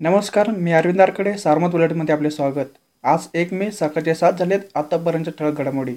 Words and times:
नमस्कार 0.00 0.48
मी 0.50 0.72
अरविंद 0.72 1.00
आरकडे 1.00 1.32
सारमत 1.38 1.70
बुलेटमध्ये 1.70 2.14
आपले 2.14 2.30
स्वागत. 2.30 2.70
आज 3.04 3.26
एक 3.34 3.52
मे 3.52 3.70
सकाळचे 3.70 4.14
सात 4.14 4.32
झालेत 4.32 4.60
आतापर्यंत 4.74 5.28
ठळक 5.38 5.58
घडामोडी. 5.58 5.94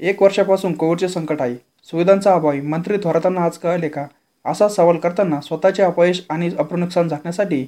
एक 0.00 0.22
वर्षापासून 0.22 0.72
कोविडचे 0.72 1.08
संकट 1.08 1.42
आहे. 1.42 1.54
सुविधांचा 1.84 2.34
अभावी 2.34 2.60
मंत्री 2.60 2.96
थोरातांना 3.04 3.40
आज 3.40 3.58
कळले 3.58 3.88
का? 3.88 4.06
असा 4.44 4.68
सवाल 4.68 4.96
करताना 4.96 5.40
स्वतःचे 5.40 5.82
अपयश 5.82 6.22
आणि 6.30 6.50
अप्रनुकसान 6.58 7.08
झाकण्यासाठी 7.08 7.64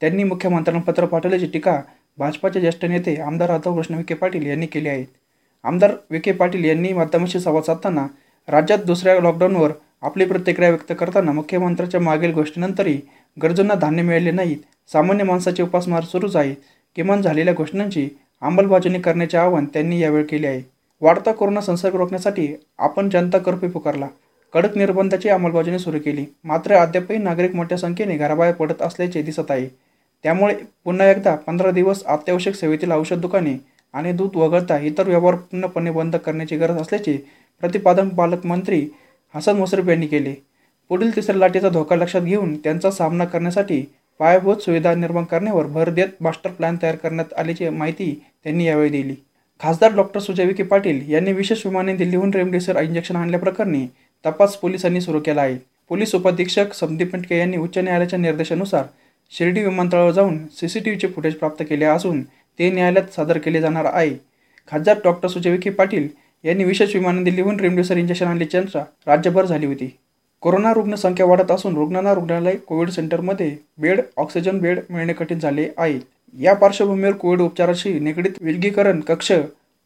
त्यांनी 0.00 0.24
मुख्यमंत्र्यांना 0.24 0.92
पत्र 0.92 1.04
पाठवल्याची 1.04 1.46
टीका 1.46 1.80
भाजपाचे 2.18 2.60
ज्येष्ठ 2.60 2.84
नेते 2.84 3.16
आमदार 3.16 3.50
राधाकृष्ण 3.50 3.94
विखे 3.94 4.14
पाटील 4.14 4.46
यांनी 4.46 4.66
केली 4.66 4.88
आहे. 4.88 5.04
आमदार 5.64 5.94
विखे 6.10 6.32
पाटील 6.32 6.64
यांनी 6.64 6.92
माध्यमांशी 6.92 7.40
संवाद 7.40 7.62
साधताना 7.62 8.06
राज्यात 8.48 8.78
दुसऱ्या 8.78 9.20
लॉकडाऊनवर 9.20 9.72
आपली 10.02 10.24
प्रतिक्रिया 10.24 10.70
व्यक्त 10.70 10.92
करताना 11.00 11.32
मुख्यमंत्र्यांच्या 11.32 12.00
मागील 12.00 12.32
गोष्टीनंतरही 12.32 13.00
गरजूंना 13.42 13.74
धान्य 13.74 14.02
मिळाले 14.02 14.30
नाहीत. 14.30 14.58
सामान्य 14.92 15.24
माणसाची 15.24 15.62
उपासमार 15.62 16.04
सुरूच 16.04 16.36
आहे. 16.36 16.54
किमान 16.96 17.22
झालेल्या 17.22 17.54
घोषणांची 17.54 18.08
अंमलबजावणी 18.42 19.00
करण्याचे 19.00 19.38
आवाहन 19.38 19.64
त्यांनी 19.64 20.00
यावेळी 20.00 20.24
केले 20.24 20.46
आहे. 20.46 20.62
वाढता 21.00 21.32
कोरोना 21.32 21.60
संसर्ग 21.60 21.94
रोखण्यासाठी 21.94 22.54
आपण 22.78 23.08
जनता 23.08 23.38
कर्फ्यू 23.38 23.70
पुकारला. 23.70 24.06
कडक 24.52 24.76
निर्बंधाची 24.76 25.28
अंमलबजावणी 25.28 25.78
सुरू 25.78 25.98
केली. 26.04 26.24
मात्र 26.44 26.74
अद्यापही 26.74 27.18
नागरिक 27.18 27.54
मोठ्या 27.54 27.78
संख्येने 27.78 28.16
घराबाहेर 28.16 28.54
पडत 28.54 28.82
असल्याचे 28.82 29.22
दिसत 29.22 29.50
आहे. 29.50 29.68
त्यामुळे 30.22 30.54
पुन्हा 30.84 31.10
एकदा 31.10 31.34
पंधरा 31.34 31.70
दिवस 31.70 32.04
अत्यावश्यक 32.04 32.54
सेवेतील 32.54 32.92
औषध 32.92 33.20
दुकाने 33.20 33.54
आणि 33.92 34.12
दूध 34.12 34.36
वगळता 34.36 34.78
इतर 34.78 35.08
व्यवहार 35.08 35.34
पूर्णपणे 35.34 35.90
बंद 35.90 36.16
करण्याची 36.16 36.56
गरज 36.56 36.80
असल्याचे 36.80 37.16
प्रतिपादन 37.60 38.08
पालकमंत्री 38.08 38.88
हसन 39.34 39.56
मुश्रीफ 39.56 39.88
यांनी 39.88 40.06
केले. 40.06 40.34
पुढील 40.90 41.14
तिसऱ्या 41.16 41.38
लाटेचा 41.38 41.68
धोका 41.68 41.96
लक्षात 41.96 42.22
घेऊन 42.22 42.54
त्यांचा 42.56 42.90
सामना 42.90 43.24
करण्यासाठी 43.24 43.80
पायाभूत 44.20 44.62
सुविधा 44.62 44.94
निर्माण 44.94 45.24
करण्यावर 45.24 45.66
भर 45.66 45.90
देत 45.90 46.22
मास्टर 46.22 46.50
प्लॅन 46.50 46.76
तयार 46.82 46.96
करण्यात 46.96 47.34
आल्याची 47.38 47.68
माहिती 47.68 48.12
त्यांनी 48.44 48.64
यावेळी 48.64 48.88
दिली. 48.90 49.14
खासदार 49.60 49.94
डॉक्टर 49.96 50.20
सुजय 50.20 50.44
विखे 50.44 50.62
पाटील 50.62 51.00
यांनी 51.12 51.32
विशेष 51.32 51.64
विमाने 51.66 51.94
दिल्लीहून 51.96 52.30
रेमडेसिवीर 52.34 52.82
इंजेक्शन 52.82 53.16
आणल्याप्रकरणी 53.16 53.86
तपास 54.24 54.56
पोलिसांनी 54.56 55.00
सुरू 55.00 55.20
केला 55.20 55.42
आहे. 55.42 55.56
पोलीस 55.90 56.14
उपाधीक्षक 56.14 56.74
संदीप 56.74 57.12
पेंटके 57.12 57.38
यांनी 57.38 57.56
उच्च 57.56 57.78
न्यायालयाच्या 57.78 58.18
निर्देशानुसार 58.18 58.84
शिर्डी 59.32 59.62
विमानतळावर 59.64 60.10
जाऊन 60.10 60.38
सी 60.60 60.68
सी 60.68 60.80
टी 60.80 60.90
व्हीचे 60.90 61.08
फुटेज 61.08 61.34
प्राप्त 61.34 61.62
केले 61.68 61.84
असून 61.84 62.22
ते 62.22 62.70
न्यायालयात 62.70 63.14
सादर 63.16 63.38
केले 63.38 63.60
जाणार 63.60 63.84
आहे. 63.84 64.14
खासदार 64.72 64.98
डॉक्टर 65.04 65.28
सुजय 65.28 65.50
विखे 65.50 65.70
पाटील 65.70 66.08
यांनी 66.44 66.64
विशेष 66.64 66.94
विमाने 66.96 67.22
दिल्लीहून 67.24 67.60
रेमडेसिवीर 67.60 68.00
इंजेक्शन 68.00 68.26
आणल्याची 68.26 68.58
चर्चा 68.58 68.84
राज्यभर 69.06 69.46
झाली 69.46 69.66
होती. 69.66 69.96
कोरोना 70.42 70.72
रुग्णसंख्या 70.74 71.26
वाढत 71.26 71.50
असून 71.50 71.74
रुग्णांना 71.76 72.12
रुग्णालय 72.14 72.54
कोविड 72.66 72.90
सेंटरमध्ये 72.90 73.56
बेड 73.78 74.00
ऑक्सिजन 74.16 74.58
बेड 74.58 74.78
मिळणे 74.90 75.12
कठीण 75.12 75.38
झाले 75.38 75.68
आहे. 75.76 75.98
या 76.34 76.54
पार्श्वभूमीवर 76.54 77.12
कोविड 77.12 77.40
उपचाराशी 77.40 77.98
निगडीत 78.00 78.32
विलगीकरण 78.40 79.00
कक्ष 79.00 79.32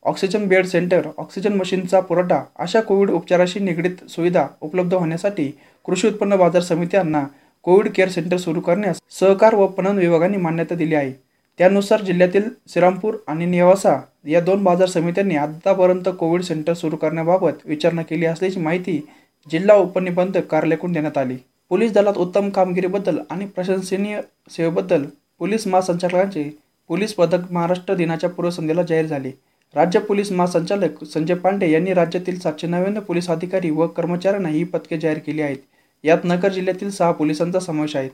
ऑक्सिजन 0.04 0.46
बेड 0.48 0.66
सेंटर 0.66 1.06
ऑक्सिजन 1.18 1.52
मशीनचा 1.52 2.00
पुरवठा 2.00 2.42
अशा 2.58 2.80
कोविड 2.80 3.10
उपचाराशी 3.10 3.60
निगडीत 3.60 4.04
सुविधा 4.10 4.46
उपलब्ध 4.60 4.94
होण्यासाठी 4.94 5.50
कृषी 5.86 6.08
उत्पन्न 6.08 6.36
बाजार 6.36 6.62
समित्यांना 6.62 7.24
कोविड 7.64 7.88
केअर 7.94 8.08
सेंटर 8.08 8.36
सुरू 8.36 8.60
करण्यास 8.60 9.00
सहकार 9.10 9.54
व 9.54 9.66
पणन 9.66 9.98
विभागाने 9.98 10.36
मान्यता 10.36 10.74
दिली 10.74 10.94
आहे. 10.94 11.12
त्यानुसार 11.58 12.00
जिल्ह्यातील 12.00 12.42
श्रीरामपूर 12.68 13.14
आणि 13.26 13.46
नेवासा 13.46 13.96
या 14.26 14.40
दोन 14.40 14.62
बाजार 14.64 14.88
समित्यांनी 14.88 15.36
आतापर्यंत 15.36 16.08
कोविड 16.18 16.42
सेंटर 16.42 16.74
सुरू 16.74 16.96
करण्याबाबत 16.96 17.66
विचारणा 17.66 18.02
केली 18.02 18.26
असल्याची 18.26 18.60
माहिती 18.60 19.00
जिल्हा 19.50 19.76
उपनिबंधक 19.76 20.46
कार्यालयाकडून 20.50 20.92
देण्यात 20.92 21.18
आली. 21.18 21.36
पोलीस 21.70 21.92
दलात 21.92 22.18
उत्तम 22.18 22.48
कामगिरीबद्दल 22.50 23.18
आणि 23.30 23.46
प्रशंसनीय 23.46 24.20
सेवेबद्दल 24.50 25.04
पोलीस 25.38 25.66
महासंचालकांचे 25.66 26.50
पोलीस 26.90 27.14
पदक 27.14 27.52
महाराष्ट्र 27.52 27.94
दिनाच्या 27.94 28.30
पूर्वसंध्येला 28.30 28.82
जाहीर 28.82 29.06
झाले. 29.06 29.30
राज्य 29.74 30.00
पोलीस 30.00 30.30
महासंचालक 30.32 31.04
संजय 31.04 31.34
पांडे 31.34 31.70
यांनी 31.70 31.94
राज्यातील 31.94 32.38
सातशे 32.38 32.66
नव्याण्णव 32.66 33.00
पोलीस 33.00 33.30
अधिकारी 33.30 33.70
व 33.70 33.86
कर्मचाऱ्यांना 33.86 34.48
ही 34.48 34.64
पदके 34.64 34.98
जाहीर 34.98 35.18
केली 35.18 35.42
आहेत. 35.42 35.56
यात 36.04 36.24
नगर 36.24 36.52
जिल्ह्यातील 36.52 36.90
सहा 36.90 37.10
पोलिसांचा 37.12 37.60
समावेश 37.60 37.96
आहे. 37.96 38.08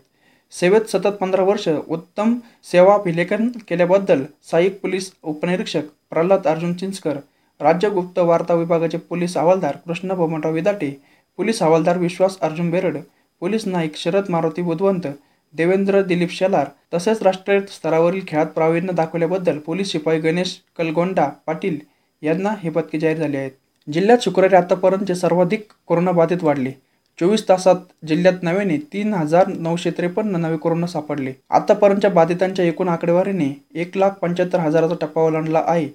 सेवेत 0.52 0.88
सतत 0.88 1.16
पंधरा 1.20 1.42
वर्ष 1.42 1.68
उत्तम 1.68 2.34
सेवा 2.64 2.94
अभिलेखन 2.94 3.48
केल्याबद्दल 3.68 4.24
सहाय्यक 4.50 4.80
पोलीस 4.80 5.12
उपनिरीक्षक 5.22 5.82
प्रल्हाद 6.10 6.46
अर्जुन 6.46 6.74
चिंचकर 6.74 7.18
राज्य 7.60 7.88
गुप्त 7.90 8.18
वार्ता 8.18 8.54
विभागाचे 8.54 8.98
पोलीस 8.98 9.36
हवालदार 9.36 9.76
कृष्ण 9.76 10.14
बबनराव 10.14 10.52
विदाटे 10.52 10.90
पोलीस 11.38 11.62
हवालदार 11.62 11.98
विश्वास 11.98 12.38
अर्जुन 12.40 12.70
बेरड 12.70 12.96
पोलीस 13.42 13.66
नाईक 13.66 13.96
शरद 13.96 14.28
मारुती 14.28 14.62
बुधवंत 14.62 15.06
देवेंद्र 15.54 16.02
दिलीप 16.02 16.30
शेलार 16.30 16.66
तसेच 16.94 17.22
राष्ट्रीय 17.22 17.60
स्तरावरील 17.68 18.24
खेळात 18.28 18.46
प्रावीण्य 18.46 18.92
दाखवल्याबद्दल 18.92 19.58
पोलीस 19.58 19.90
शिपाई 19.92 20.20
गणेश 20.20 20.56
कलगोंडा 20.78 21.28
पाटील 21.46 21.78
यांना 22.22 22.54
हे 22.62 22.70
पदके 22.70 22.98
जाहीर 22.98 23.18
झाले 23.18 23.36
आहेत. 23.38 23.50
जिल्ह्यात 23.88 24.18
शुक्रवारी 24.22 24.56
आतापर्यंतचे 24.56 25.14
सर्वाधिक 25.14 25.66
कोरोनाबाधित 25.86 26.42
वाढले 26.44 26.72
चोवीस 27.18 27.48
तासात 27.48 27.76
जिल्ह्यात 28.08 28.42
नव्याने 28.42 28.76
तीन 28.92 29.14
हजार 29.14 29.48
नऊशे 29.48 29.90
त्रेपन्न 29.90 30.36
नवे 30.36 30.56
कोरोना 30.56 30.86
सापडले. 30.86 31.32
आतापर्यंतच्या 31.50 32.10
बाधितांच्या 32.10 32.64
एकूण 32.64 32.88
आकडेवारीने 32.88 33.52
एक 33.74 33.96
लाख 33.96 34.10
पंच्याहत्तर 34.20 34.60
हजाराचा 34.60 34.94
टप्पा 35.00 35.22
ओलांडला 35.22 35.62
आहे. 35.66 35.88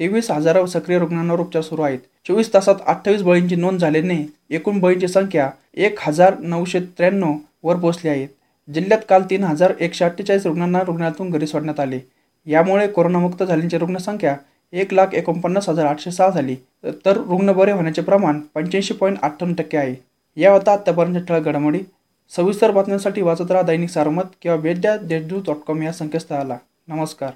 तेवीस 0.00 0.30
हजारावर 0.30 0.66
सक्रिय 0.66 0.98
रुग्णांवर 0.98 1.40
उपचार 1.40 1.62
सुरू 1.62 1.82
आहेत. 1.82 1.98
चोवीस 2.28 2.52
तासात 2.54 2.74
अठ्ठावीस 2.86 3.22
बळींची 3.22 3.56
नोंद 3.56 3.80
झाल्याने 3.80 4.16
एकूण 4.50 4.80
बळींची 4.80 5.08
संख्या 5.08 5.50
एक 5.74 5.98
हजार 6.00 6.38
नऊशे 6.38 6.80
त्र्याण्णव 6.80 7.32
वर 7.62 7.76
पोहोचली 7.76 8.10
आहे. 8.10 8.26
जिल्ह्यात 8.72 9.00
काल 9.08 9.22
तीन 9.30 9.44
हजार 9.44 9.72
एकशे 9.80 10.04
अठ्ठेचाळीस 10.04 10.46
रुग्णांना 10.46 10.80
रुग्णालयातून 10.80 11.30
घरी 11.30 11.46
सोडण्यात 11.46 11.80
आले. 11.80 12.00
यामुळे 12.46 12.86
कोरोनामुक्त 12.86 13.42
झालेली 13.42 13.78
रुग्णसंख्या 13.78 14.36
एक 14.72 14.92
लाख 14.94 15.06
एकोणपन्नास 15.12 15.68
हजार 15.68 15.86
आठशे 15.86 16.10
सहा 16.10 16.30
झाली. 16.30 16.56
तर 16.84 17.16
रुग्ण 17.16 17.52
बरे 17.52 17.72
होण्याचे 17.72 18.02
प्रमाण 18.02 18.40
पंच्याऐंशी 18.54 18.94
पॉईंट 18.94 19.18
अठ्ठावन्न 19.22 19.62
टक्के 19.62 19.78
आहे. 19.78 19.94
या 20.36 20.52
होता 20.52 20.72
आत्तापर्यंत 20.72 21.26
ठळक 21.26 21.42
घडामोडी. 21.42 21.80
सविस्तर 22.36 22.70
बातम्यांसाठी 22.70 23.22
वाचत 23.22 23.50
राहा 23.50 23.62
दैनिक 23.62 23.90
सारमत 23.90 24.22
किंवा 24.42 24.56
वेद्या 24.56 24.96
देशदूत 24.96 25.42
डॉट 25.46 25.56
कॉम 25.56 25.82
या 25.82 25.92
संकेतस्थळाला. 25.92 26.56
नमस्कार. 26.88 27.30